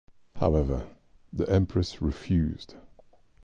However, 0.37 0.87
the 1.31 1.47
empress 1.47 2.01
refused. 2.01 2.73